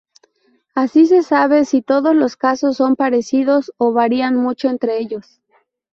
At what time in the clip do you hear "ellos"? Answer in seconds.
4.97-5.39